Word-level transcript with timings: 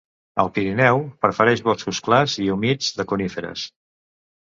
Al 0.43 0.47
Pirineu, 0.55 1.01
prefereix 1.27 1.63
boscos 1.69 2.01
clars 2.09 2.41
i 2.47 2.49
humits 2.57 2.91
de 2.99 3.11
coníferes. 3.15 3.73